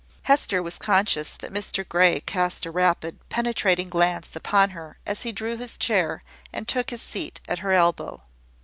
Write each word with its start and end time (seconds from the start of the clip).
Hester 0.23 0.63
was 0.63 0.79
conscious 0.79 1.35
that 1.37 1.53
Mr 1.53 1.87
Grey 1.87 2.21
cast 2.21 2.65
a 2.65 2.71
rapid, 2.71 3.19
penetrating 3.29 3.87
glance 3.87 4.35
upon 4.35 4.71
her 4.71 4.97
as 5.05 5.21
he 5.21 5.31
drew 5.31 5.57
his 5.57 5.77
chair, 5.77 6.23
and 6.51 6.67
took 6.67 6.89
his 6.89 7.03
seat 7.03 7.39
at 7.47 7.59
her 7.59 7.71
elbow. 7.73 8.23